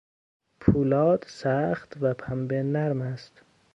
پولاد 0.59 1.25
سخت 1.27 1.97
و 2.01 2.13
پنبه 2.13 2.63
نرم 2.63 3.01
است. 3.01 3.41